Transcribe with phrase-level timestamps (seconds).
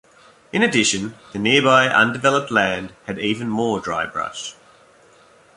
[0.51, 4.55] In addition, the nearby undeveloped land had even more dry brush.